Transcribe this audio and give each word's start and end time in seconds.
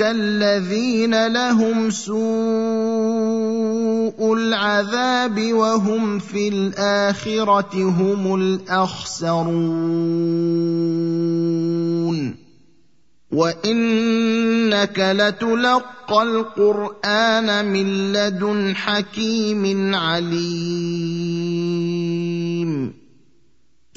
اولئك 0.00 0.16
الذين 0.16 1.26
لهم 1.26 1.90
سوء 1.90 2.18
العذاب 4.34 5.52
وهم 5.52 6.18
في 6.18 6.48
الآخرة 6.48 7.74
هم 7.74 8.34
الأخسرون. 8.34 9.48
وإنك 13.32 14.98
لتلقى 14.98 16.22
القرآن 16.22 17.64
من 17.64 18.12
لدن 18.12 18.76
حكيم 18.76 19.94
عليم. 19.94 21.67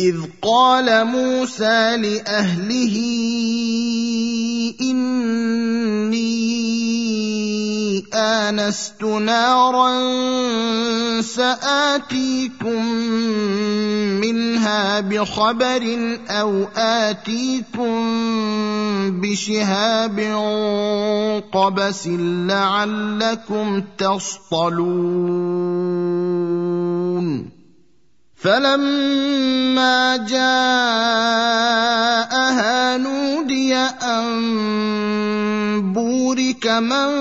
اذ 0.02 0.18
قال 0.42 1.06
موسى 1.06 1.98
لاهله 1.98 2.98
اني 4.82 6.22
انست 8.14 9.04
نارا 9.04 9.92
ساتيكم 11.22 12.86
منها 14.22 15.00
بخبر 15.00 16.18
أو 16.30 16.68
اتيكم 16.76 18.02
بشهاب 19.22 20.20
قبس 21.54 22.08
لعلكم 22.48 23.82
تصطلون 23.98 25.62
فلما 28.42 30.18
جاءها 30.18 30.38
نودي 32.98 33.76
ان 33.76 34.34
بورك 35.94 36.68
من 36.68 37.12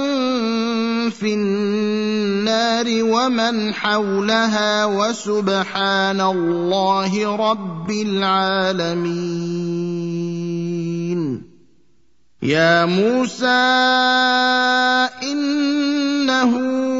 في 1.11 1.35
النار 1.35 2.87
ومن 2.89 3.75
حولها 3.75 4.85
وسبحان 4.85 6.21
الله 6.21 7.37
رب 7.37 7.91
العالمين 7.91 9.41
يا 12.43 12.85
موسى 12.85 13.47
انه 15.23 17.00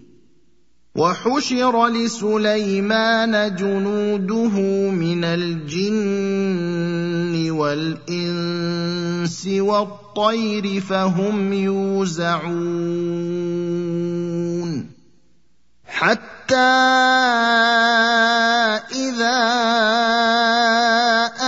وحشر 0.95 1.87
لسليمان 1.87 3.55
جنوده 3.55 4.59
من 4.91 5.23
الجن 5.23 6.51
والإنس 7.51 9.47
والطير 9.47 10.81
فهم 10.81 11.53
يوزعون 11.53 12.51
حتى 15.85 16.55
إذا 18.91 19.41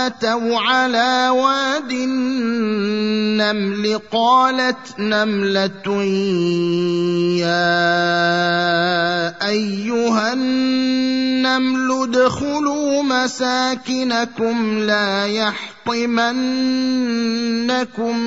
اتوا 0.06 0.58
على 0.58 1.28
واد 1.28 1.92
النمل 1.92 4.00
قالت 4.12 4.98
نمله 4.98 6.02
يا 7.40 7.88
ايها 9.48 10.32
النمل 10.32 11.90
ادخلوا 12.02 13.02
مساكنكم 13.02 14.78
لا 14.78 15.26
يحطمنكم 15.26 15.64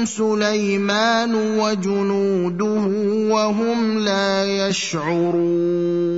سليمان 0.05 1.35
وجنوده 1.35 2.81
وهم 3.33 3.99
لا 3.99 4.45
يشعرون 4.67 6.17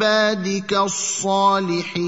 عبادك 0.01 0.73
الصالحين. 0.73 2.01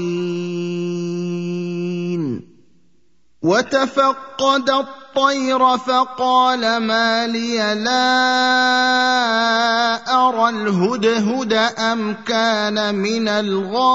وتفقد 3.42 4.70
الطير 4.70 5.78
فقال 5.78 6.76
ما 6.76 7.26
لي 7.26 7.74
لا 7.74 8.14
أرى 10.28 10.48
الهدهد 10.48 11.52
أم 11.78 12.14
كان 12.26 12.94
من 12.94 13.28
الغائبين. 13.28 13.94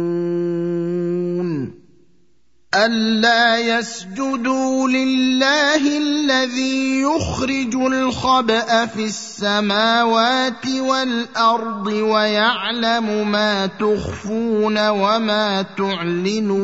ألا 2.75 3.57
يسجدوا 3.57 4.87
لله 4.87 5.97
الذي 5.97 7.01
يخرج 7.01 7.75
الخبأ 7.75 8.85
في 8.85 9.05
السماوات 9.05 10.67
والأرض 10.67 11.87
ويعلم 11.87 13.31
ما 13.31 13.65
تخفون 13.65 14.89
وما 14.89 15.61
تعلنون 15.61 16.61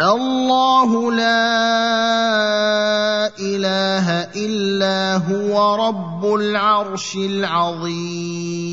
الله 0.00 1.12
لا 1.12 1.52
إله 3.38 4.10
إلا 4.36 5.16
هو 5.16 5.74
رب 5.88 6.34
العرش 6.34 7.16
العظيم 7.16 8.72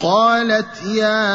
قالت 0.00 0.82
يا 0.92 1.32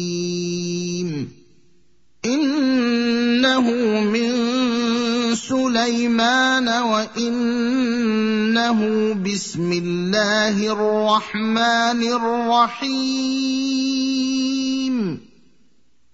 إنه 2.24 3.70
من 4.02 4.32
سليمان 5.34 6.68
وإنه 6.68 8.80
بسم 9.14 9.72
الله 9.72 10.72
الرحمن 10.72 12.02
الرحيم. 12.02 14.15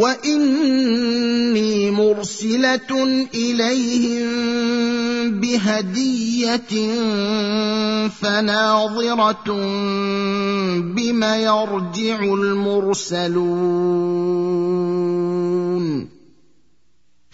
واني 0.00 1.90
مرسله 1.90 2.90
اليهم 3.34 4.30
بهديه 5.40 6.68
فناظره 8.08 9.44
بم 10.80 11.22
يرجع 11.24 12.18
المرسلون 12.22 13.40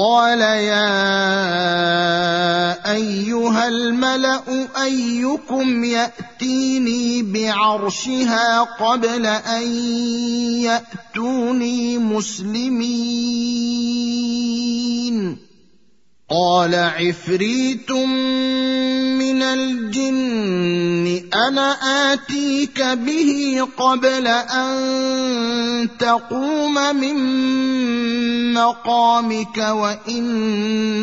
قال 0.00 0.40
يا 0.40 0.90
ايها 2.92 3.68
الملا 3.68 4.40
ايكم 4.82 5.84
ياتيني 5.84 7.22
بعرشها 7.22 8.60
قبل 8.60 9.26
ان 9.26 9.62
ياتوني 10.64 11.98
مسلمين 11.98 13.10
قال 16.30 16.74
عفريت 16.74 17.90
من 19.20 19.42
الجن 19.42 21.22
أنا 21.34 21.72
اتيك 22.12 22.82
به 22.82 23.60
قبل 23.76 24.26
ان 24.26 25.79
تقوم 26.00 26.96
من 26.96 27.16
مقامك 28.54 29.58
وإني 29.58 31.00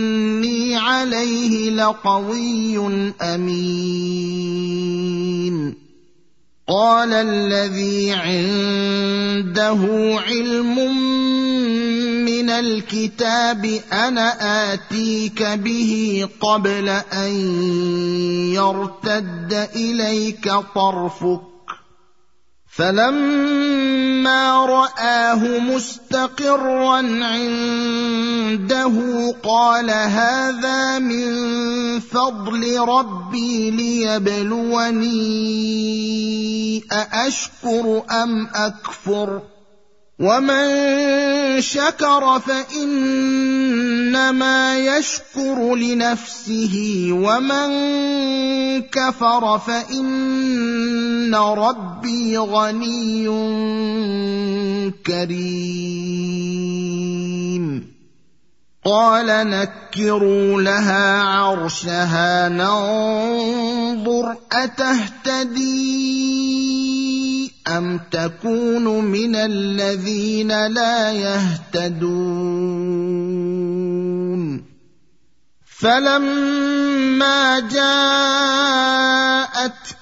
عليه 0.75 1.69
لقوي 1.69 2.77
أمين. 3.21 4.57
قال 6.69 7.13
الذي 7.13 8.11
عنده 8.11 9.79
علم 10.27 10.75
من 12.25 12.49
الكتاب 12.49 13.79
أنا 13.93 14.73
آتيك 14.73 15.43
به 15.43 16.27
قبل 16.41 16.89
أن 17.13 17.31
يرتد 18.53 19.69
إليك 19.75 20.51
طرفك. 20.75 21.56
فلما 22.77 24.65
رآه 24.65 25.59
مستقرا 25.59 26.97
عنده 27.25 28.95
قال 29.43 29.89
هذا 29.89 30.99
من 30.99 31.29
فضل 31.99 32.79
ربي 32.79 33.71
ليبلوني 33.71 35.07
أأشكر 36.91 38.03
أم 38.11 38.47
أكفر 38.55 39.41
ومن 40.19 41.61
شكر 41.61 42.39
فانما 42.39 43.17
يشكر 44.77 45.75
لنفسه 45.75 47.07
ومن 47.11 47.69
كفر 48.81 49.59
فان 49.59 51.35
ربي 51.35 52.37
غني 52.37 53.27
كريم 55.05 57.16
قال 58.87 59.27
نكروا 59.27 60.61
لها 60.61 61.21
عرشها 61.21 62.49
ننظر 62.49 64.35
أتهتدي 64.51 65.67
أم 67.67 67.99
تكون 68.11 69.05
من 69.05 69.35
الذين 69.35 70.67
لا 70.67 71.11
يهتدون؟ 71.11 72.67
فلما 75.79 77.59
جاءت 77.59 77.77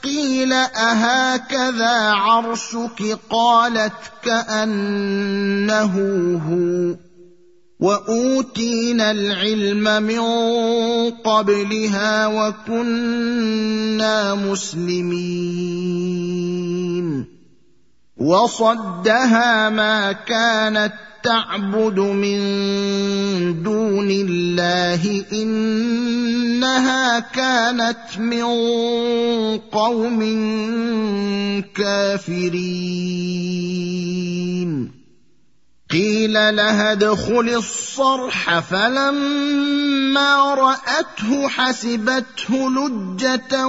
قيل 0.03 0.53
أهكذا 0.53 2.11
عرشك؟ 2.11 3.19
قالت 3.29 3.93
كأنه 4.23 5.93
هو. 6.49 6.95
واوتينا 7.79 9.11
العلم 9.11 10.03
من 10.03 10.21
قبلها 11.11 12.27
وكنا 12.27 13.55
مسلمين 14.35 15.65
وصدها 18.17 19.69
ما 19.69 20.11
كانت 20.11 20.93
تعبد 21.23 21.99
من 21.99 22.39
دون 23.63 24.11
الله 24.11 25.25
انها 25.33 27.19
كانت 27.19 28.17
من 28.17 28.43
قوم 29.57 30.21
كافرين 31.75 33.45
قيل 35.95 36.33
لها 36.33 36.91
ادخل 36.91 37.55
الصرح 37.57 38.59
فلما 38.59 40.53
رأته 40.53 41.47
حسبته 41.47 42.69
لجة 42.69 43.67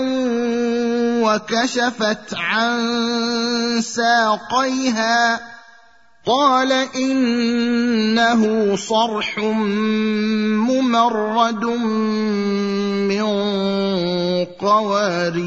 وكشفت 1.23 2.35
عن 2.35 2.79
ساقيها. 3.83 5.41
قال 6.27 6.73
إنه 6.97 8.43
صرح 8.77 9.39
ممرد 10.69 11.65
من 13.07 13.25
قوارير. 14.59 15.47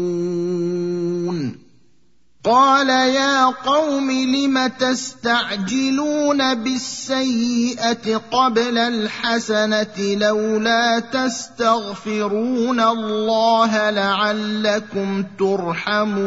قال 2.43 2.89
يا 2.89 3.45
قوم 3.45 4.11
لم 4.11 4.67
تستعجلون 4.67 6.53
بالسيئة 6.55 8.17
قبل 8.17 8.77
الحسنة 8.77 9.97
لولا 9.99 10.99
تستغفرون 10.99 12.79
الله 12.79 13.89
لعلكم 13.89 15.23
ترحمون 15.39 16.21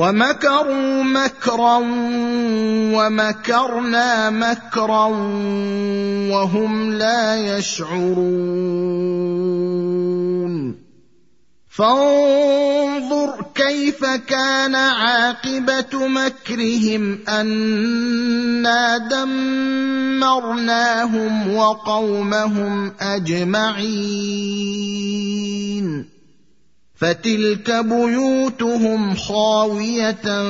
ومكروا 0.00 1.02
مكرا 1.02 1.76
ومكرنا 2.96 4.30
مكرا 4.30 5.06
وهم 6.32 6.92
لا 6.92 7.36
يشعرون. 7.36 8.80
فانظر 11.70 13.44
كيف 13.54 14.04
كان 14.04 14.74
عاقبة 14.74 16.06
مكرهم 16.08 17.18
أنا 17.28 18.98
دمرناهم 20.18 21.54
وقومهم 21.54 22.92
أجمعين. 23.00 24.60
فتلك 27.00 27.70
بيوتهم 27.70 29.14
خاوية 29.14 30.42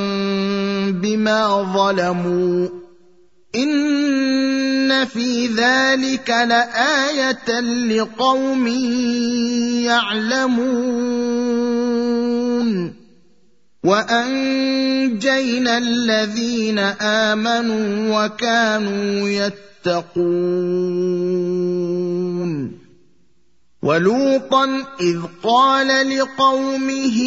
بما 0.90 1.72
ظلموا. 1.76 2.68
إن 3.54 5.04
في 5.04 5.46
ذلك 5.46 6.30
لآية 6.30 7.60
لقوم 7.60 8.66
يعلمون. 9.86 10.70
وأنجينا 13.84 15.78
الذين 15.78 16.78
آمنوا 17.00 18.24
وكانوا 18.24 19.28
يتقون. 19.28 19.70
ولوطا 23.82 24.86
اذ 25.00 25.18
قال 25.42 26.18
لقومه 26.18 27.18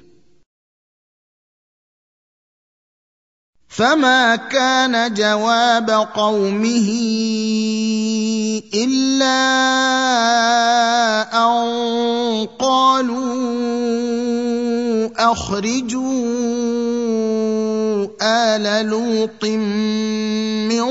فما 3.71 4.35
كان 4.35 5.13
جواب 5.13 5.89
قومه 6.15 6.89
الا 8.73 9.41
ان 11.33 12.47
قالوا 12.59 13.31
اخرجوا 15.17 16.11
ال 18.21 18.85
لوط 18.85 19.45
من 19.45 20.81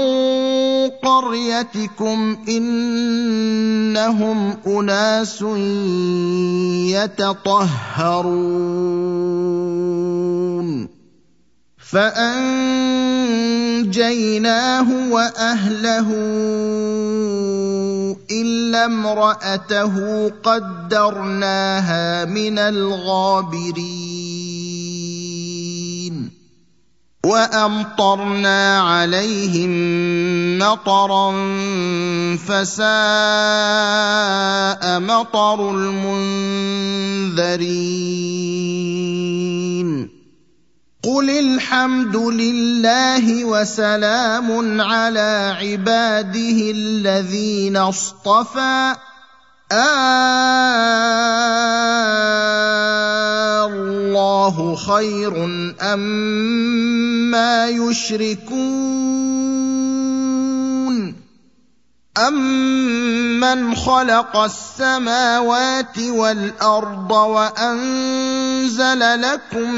قريتكم 1.02 2.36
انهم 2.48 4.56
اناس 4.66 5.42
يتطهرون 6.96 8.70
فأنجيناه 11.92 13.68
وأهله 15.10 16.08
إلا 18.30 18.84
امرأته 18.84 19.94
قدرناها 20.42 22.24
من 22.24 22.58
الغابرين 22.58 24.20
وأمطرنا 27.24 28.80
عليهم 28.80 29.70
مطرا 30.58 31.32
فساء 32.36 32.90
مطر 35.00 35.70
المنذرين 35.70 36.20
قل 41.02 41.30
الحمد 41.30 42.16
لله 42.16 43.44
وسلام 43.44 44.80
على 44.80 45.56
عباده 45.60 46.58
الذين 46.76 47.76
اصطفى 47.76 48.96
الله 53.64 54.74
خير 54.76 55.44
أما 55.80 57.68
يشركون 57.68 59.20
امن 62.28 63.76
خلق 63.76 64.36
السماوات 64.36 65.98
والارض 65.98 67.10
وانزل 67.10 69.22
لكم 69.22 69.74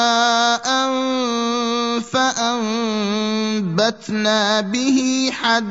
فانبتنا 3.70 4.60
به 4.60 5.30
حدائق 5.42 5.70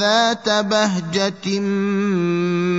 ذات 0.00 0.48
بهجه 0.48 1.60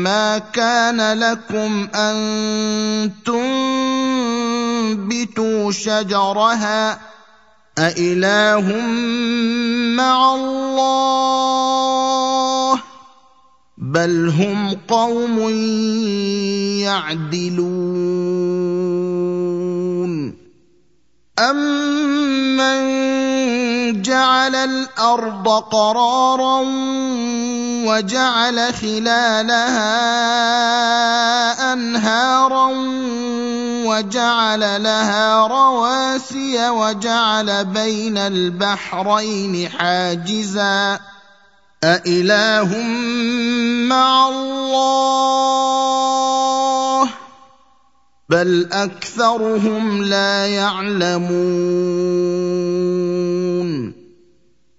ما 0.06 0.38
كان 0.38 1.20
لكم 1.20 1.88
ان 1.96 3.12
تنبتوا 3.26 3.50
شجرها 5.72 7.00
أإله 7.78 8.68
مع 9.98 10.36
الله 10.36 11.30
بل 13.78 14.30
هم 14.30 14.78
قوم 14.88 15.40
يعدلون 16.84 18.10
أمن 21.40 22.80
جعل 24.02 24.56
الأرض 24.56 25.48
قرارا 25.48 26.62
وجعل 27.86 28.74
خلالها 28.74 30.00
أنهارا 31.74 32.70
وجعل 33.90 34.84
لها 34.84 35.48
رواسي 35.48 36.70
وجعل 36.70 37.66
بين 37.66 38.18
البحرين 38.18 39.70
حاجزا. 39.70 41.00
أإله 41.84 42.84
مع 43.90 44.30
الله؟ 44.30 45.50
بل 48.30 48.70
أكثرهم 48.72 50.04
لا 50.04 50.48
يعلمون. 50.48 51.40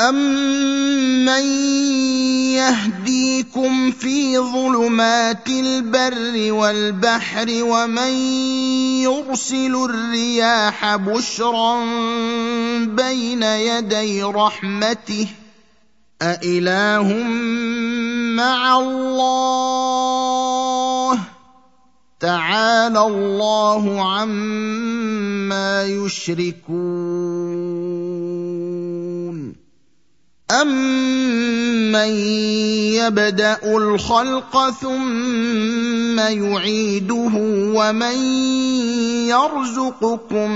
امن 0.00 1.44
يهديكم 2.56 3.90
في 3.90 4.38
ظلمات 4.38 5.48
البر 5.48 6.52
والبحر 6.52 7.46
ومن 7.50 8.12
يرسل 9.02 9.74
الرياح 9.90 10.96
بشرا 10.96 11.84
بين 12.84 13.42
يدي 13.42 14.22
رحمته 14.22 15.26
أإله 16.22 17.24
مع 18.36 18.78
الله 18.78 20.00
تعالى 22.20 23.00
الله 23.00 24.12
عما 24.12 25.84
يشركون 25.84 27.49
امن 30.50 32.10
يبدا 32.98 33.58
الخلق 33.76 34.70
ثم 34.70 36.18
يعيده 36.18 37.30
ومن 37.74 38.16
يرزقكم 39.30 40.50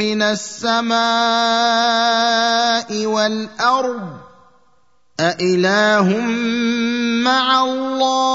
من 0.00 0.22
السماء 0.22 1.00
والارض 3.06 4.02
أإله 5.20 6.20
مع 7.24 7.64
الله 7.64 8.30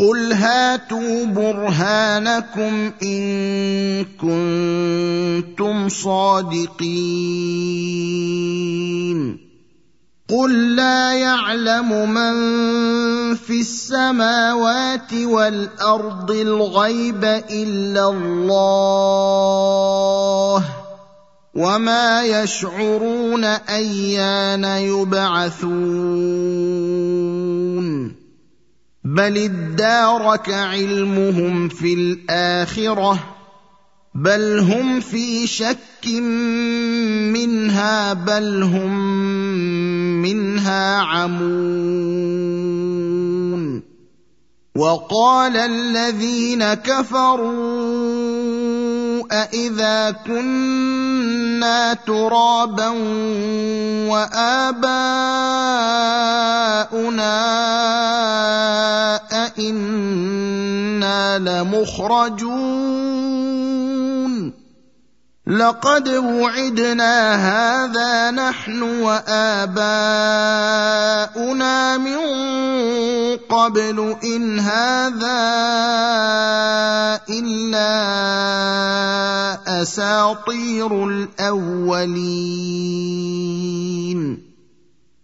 قل 0.00 0.32
هاتوا 0.32 1.24
برهانكم 1.24 2.92
إن 3.02 4.04
كنتم 4.20 5.88
صادقين 5.88 6.80
قل 10.28 10.76
لا 10.76 11.14
يعلم 11.14 12.10
من 12.10 12.34
في 13.34 13.60
السماوات 13.60 15.12
والأرض 15.12 16.30
الغيب 16.30 17.24
إلا 17.50 18.08
الله 18.08 19.44
وما 21.54 22.22
يشعرون 22.22 23.44
ايان 23.44 24.64
يبعثون 24.64 26.20
بل 29.04 29.38
ادارك 29.38 30.50
علمهم 30.50 31.68
في 31.68 31.94
الاخره 31.94 33.18
بل 34.14 34.58
هم 34.58 35.00
في 35.00 35.46
شك 35.46 36.06
منها 37.32 38.12
بل 38.12 38.62
هم 38.62 38.96
منها 40.22 40.96
عمون 40.96 42.50
وقال 44.76 45.56
الذين 45.56 46.74
كفروا 46.74 48.20
أإذا 49.32 50.10
كنا 50.10 51.94
ترابا 51.94 52.88
وآباؤنا 54.08 55.00
أئنا 59.60 61.38
لمخرجون 61.38 63.00
لقد 65.46 66.08
وعدنا 66.08 67.34
هذا 67.34 68.30
نحن 68.30 68.82
واباؤنا 68.82 69.76
من 71.98 72.18
قبل 73.36 74.16
ان 74.24 74.60
هذا 74.60 75.40
الا 77.30 77.90
اساطير 79.82 81.04
الاولين 81.08 82.50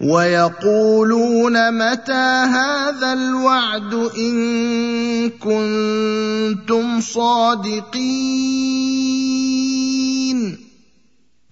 ويقولون 0.00 1.56
متى 1.72 2.44
هذا 2.52 3.12
الوعد 3.12 3.94
إن 3.94 5.30
كنتم 5.30 7.00
صادقين؟ 7.00 8.76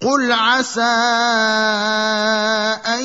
قل 0.02 0.32
عسى 0.32 0.82
أن 2.84 3.04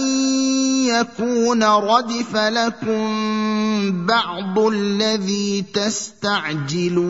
يكون 0.86 1.64
ردف 1.64 2.36
لكم 2.36 4.06
بعض 4.06 4.60
الذي 4.60 5.66
تستعجلون. 5.74 7.10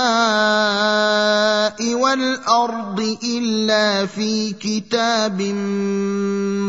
والارض 1.94 3.16
الا 3.24 4.06
في 4.06 4.52
كتاب 4.52 5.42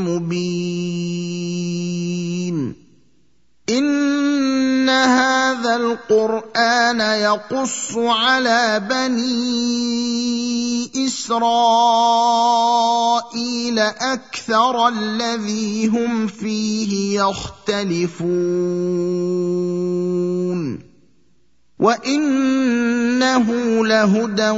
مبين 0.03 0.99
هذا 3.69 4.08
القرآن 5.91 6.99
يقص 6.99 7.97
على 7.97 8.81
بني 8.89 9.29
إسرائيل 11.05 11.89
أكثر 13.79 14.87
الذي 14.87 15.87
هم 15.87 16.27
فيه 16.27 17.21
يختلفون. 17.21 18.49
وإنه 21.79 23.47
لهدى 23.85 24.49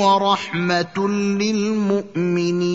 ورحمة 0.00 1.08
للمؤمنين. 1.38 2.74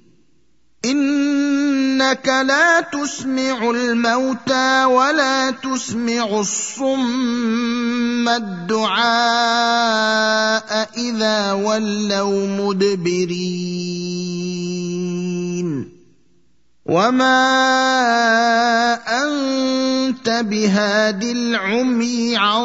إنك 0.85 2.27
لا 2.27 2.81
تسمع 2.81 3.69
الموتى 3.69 4.85
ولا 4.85 5.51
تسمع 5.51 6.39
الصم 6.39 8.29
الدعاء 8.29 8.99
إذا 10.97 11.51
ولوا 11.51 12.47
مدبرين. 12.47 13.51
وما 16.85 17.37
انت 19.05 20.29
بهاد 20.49 21.23
العمي 21.23 22.37
عن 22.37 22.63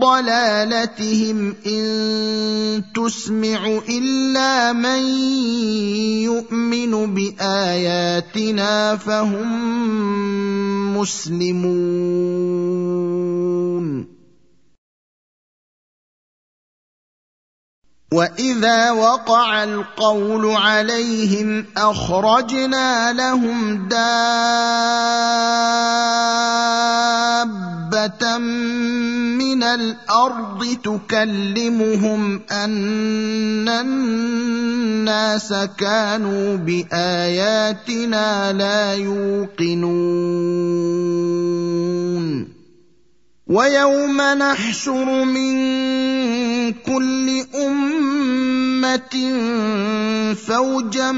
ضلالتهم 0.00 1.54
ان 1.66 2.82
تسمع 2.94 3.80
الا 3.88 4.72
من 4.72 5.02
يؤمن 6.24 7.14
باياتنا 7.14 8.96
فهم 8.96 9.52
مسلمون 10.96 12.52
واذا 18.12 18.90
وقع 18.90 19.64
القول 19.64 20.50
عليهم 20.56 21.64
اخرجنا 21.76 23.12
لهم 23.12 23.88
دابه 23.88 24.02
من 28.38 29.62
الأرض 29.62 30.76
تكلمهم 30.84 32.40
ان 32.50 33.68
الناس 33.68 35.54
كانوا 35.78 36.56
باياتنا 36.56 38.52
لا 38.52 38.94
يوقنون 38.94 40.32
ويوم 43.46 44.20
نحشر 44.20 45.24
من 45.24 45.56
كل 46.86 47.44
أمة 47.54 49.14
فوجا 50.34 51.12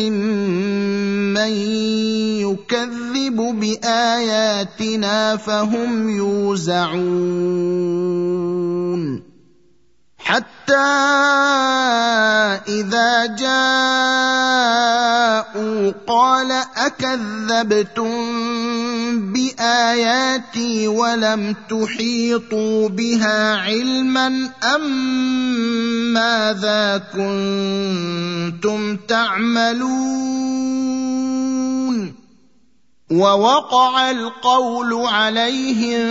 ممن 0.00 1.52
يكذب 2.40 3.36
بآياتنا 3.36 5.36
فهم 5.36 6.16
يوزعون. 6.16 8.39
حتى 10.30 10.74
إذا 12.68 13.26
جاءوا 13.26 13.50
قال 16.06 16.52
أكذبتم 16.76 18.12
بآياتي 19.32 20.88
ولم 20.88 21.54
تحيطوا 21.70 22.88
بها 22.88 23.56
علما 23.56 24.50
أم 24.74 24.82
ماذا 26.12 27.02
كنتم 27.12 28.96
تعملون 28.96 30.60
ووقع 33.10 34.10
القول 34.10 35.06
عليهم 35.06 36.02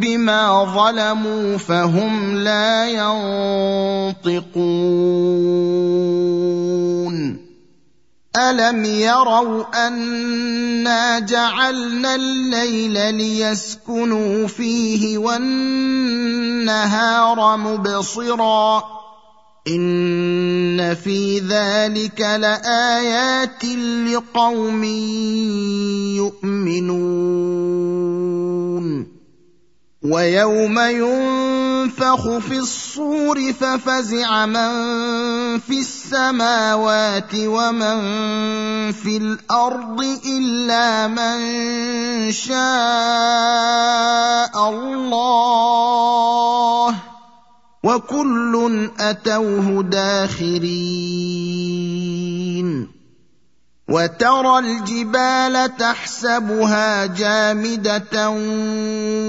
بما 0.00 0.64
ظلموا 0.64 1.56
فهم 1.58 2.36
لا 2.36 2.88
ينطقون. 2.88 4.68
ألم 8.36 8.84
يروا 8.84 9.86
أنا 9.88 11.18
جعلنا 11.18 12.14
الليل 12.14 13.14
ليسكنوا 13.14 14.46
فيه 14.46 15.18
والنهار 15.18 16.36
مبصرا. 17.56 18.84
ان 20.78 20.94
في 20.94 21.38
ذلك 21.38 22.20
لايات 22.20 23.64
لقوم 24.06 24.84
يؤمنون 26.14 27.18
ويوم 30.02 30.78
ينفخ 30.78 32.38
في 32.38 32.58
الصور 32.58 33.52
ففزع 33.52 34.46
من 34.46 34.70
في 35.58 35.78
السماوات 35.78 37.34
ومن 37.34 37.98
في 38.92 39.16
الأرض 39.16 40.04
الا 40.26 41.06
من 41.08 42.32
شاء 42.32 42.58
الله 44.70 45.48
وكل 47.88 48.90
أتوه 49.00 49.82
داخرين. 49.82 50.68
وترى 53.88 54.58
الجبال 54.58 55.76
تحسبها 55.76 57.06
جامدة 57.06 58.30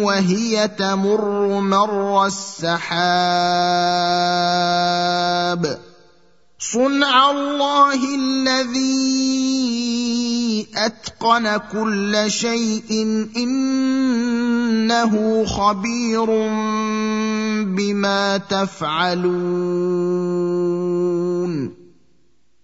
وهي 0.04 0.68
تمر 0.68 1.62
مر 1.62 2.26
السحاب. 2.26 2.90
صنع 6.60 7.32
الله 7.32 8.16
الذي 8.16 9.40
أتقن 10.76 11.58
كل 11.58 12.32
شيء 12.32 13.04
إنه 13.38 15.14
خبير 15.46 16.30
بما 17.80 18.38
تفعلون 18.38 19.40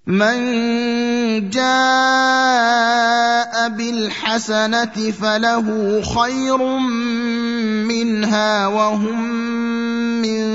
من 0.08 0.38
جاء 1.50 1.66
بالحسنة 3.70 5.12
فله 5.12 6.02
خير 6.02 6.58
منها 7.88 8.68
وهم 8.68 9.32
من 10.22 10.46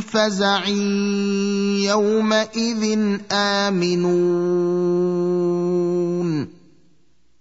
فزع 0.00 0.66
يومئذ 1.90 2.98
آمنون 3.32 5.19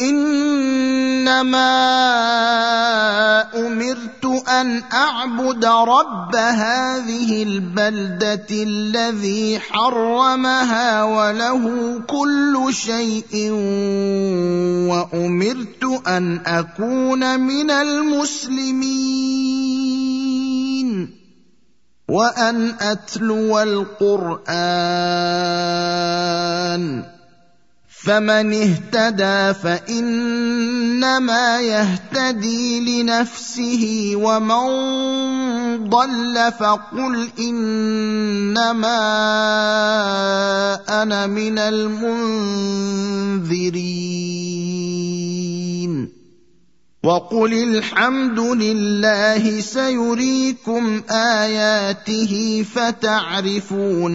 إنما 0.00 1.70
أمرت 3.54 4.24
أن 4.48 4.82
أعبد 4.92 5.64
رب 5.64 6.36
هذه 6.36 7.42
البلدة 7.42 8.46
الذي 8.50 9.58
حرمها 9.58 11.02
وله 11.04 11.98
كل 12.06 12.66
شيء 12.70 13.50
وأمرت 14.90 15.84
أن 16.06 16.40
أكون 16.46 17.40
من 17.40 17.70
المسلمين. 17.70 19.14
وأن 22.08 22.74
أتلو 22.80 23.62
القرآن. 23.62 24.44
فمن 28.04 28.52
اهتدى 28.52 29.54
فإنما 29.62 31.60
يهتدي 31.60 33.02
لنفسه 33.02 34.12
ومن 34.14 34.68
ضل 35.88 36.52
فقل 36.60 37.28
إنما 37.38 39.00
أنا 41.02 41.26
من 41.26 41.58
المنذرين. 41.58 42.74
وقل 47.04 47.52
الحمد 47.52 48.40
لله 48.40 49.60
سيريكم 49.60 51.02
آياته 51.10 52.64
فتعرفونها 52.74 54.14